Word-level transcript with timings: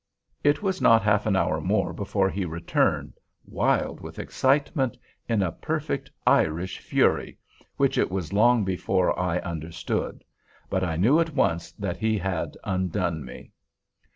It 0.43 0.63
was 0.63 0.81
not 0.81 1.03
half 1.03 1.27
an 1.27 1.35
hour 1.35 1.61
more 1.61 1.93
before 1.93 2.27
he 2.27 2.43
returned, 2.43 3.19
wild 3.45 3.99
with 4.01 4.17
excitement—in 4.17 5.43
a 5.43 5.51
perfect 5.51 6.09
Irish 6.25 6.79
fury—which 6.79 7.97
it 7.99 8.09
was 8.09 8.33
long 8.33 8.65
before 8.65 9.19
I 9.19 9.37
understood. 9.41 10.23
But 10.71 10.83
I 10.83 10.95
knew 10.97 11.19
at 11.19 11.35
once 11.35 11.71
that 11.73 11.97
he 11.97 12.17
had 12.17 12.57
undone 12.63 13.23
me! 13.23 13.51